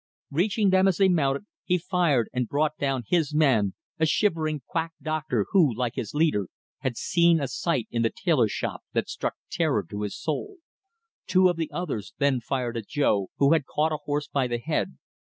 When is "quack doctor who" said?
4.65-5.71